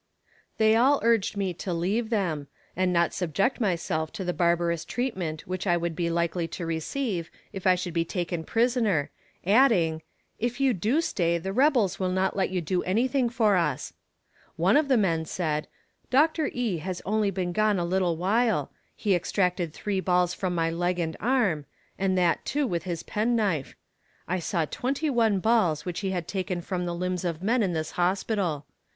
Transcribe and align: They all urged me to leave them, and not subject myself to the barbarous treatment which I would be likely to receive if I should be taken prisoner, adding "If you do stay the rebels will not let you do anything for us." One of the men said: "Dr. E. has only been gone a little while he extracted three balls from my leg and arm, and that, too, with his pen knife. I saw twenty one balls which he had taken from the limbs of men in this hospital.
They 0.57 0.75
all 0.75 0.99
urged 1.03 1.37
me 1.37 1.53
to 1.53 1.71
leave 1.71 2.09
them, 2.09 2.47
and 2.75 2.91
not 2.91 3.13
subject 3.13 3.61
myself 3.61 4.11
to 4.13 4.23
the 4.23 4.33
barbarous 4.33 4.83
treatment 4.83 5.45
which 5.45 5.67
I 5.67 5.77
would 5.77 5.95
be 5.95 6.09
likely 6.09 6.47
to 6.57 6.65
receive 6.65 7.29
if 7.53 7.67
I 7.67 7.75
should 7.75 7.93
be 7.93 8.03
taken 8.03 8.43
prisoner, 8.43 9.11
adding 9.45 10.01
"If 10.39 10.59
you 10.59 10.73
do 10.73 11.01
stay 11.01 11.37
the 11.37 11.53
rebels 11.53 11.99
will 11.99 12.09
not 12.09 12.35
let 12.35 12.49
you 12.49 12.61
do 12.61 12.81
anything 12.81 13.29
for 13.29 13.55
us." 13.55 13.93
One 14.55 14.75
of 14.75 14.87
the 14.87 14.97
men 14.97 15.23
said: 15.25 15.67
"Dr. 16.09 16.49
E. 16.51 16.79
has 16.79 17.03
only 17.05 17.29
been 17.29 17.51
gone 17.51 17.77
a 17.77 17.85
little 17.85 18.17
while 18.17 18.71
he 18.95 19.13
extracted 19.13 19.71
three 19.71 19.99
balls 19.99 20.33
from 20.33 20.55
my 20.55 20.71
leg 20.71 20.97
and 20.97 21.15
arm, 21.19 21.65
and 21.99 22.17
that, 22.17 22.43
too, 22.43 22.65
with 22.65 22.85
his 22.85 23.03
pen 23.03 23.35
knife. 23.35 23.75
I 24.27 24.39
saw 24.39 24.65
twenty 24.65 25.11
one 25.11 25.39
balls 25.39 25.85
which 25.85 25.99
he 25.99 26.09
had 26.09 26.27
taken 26.27 26.59
from 26.63 26.87
the 26.87 26.95
limbs 26.95 27.23
of 27.23 27.43
men 27.43 27.61
in 27.61 27.73
this 27.73 27.91
hospital. 27.91 28.65